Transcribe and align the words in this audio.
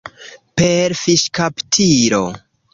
Per 0.61 0.95
fiŝkaptilo. 1.03 2.27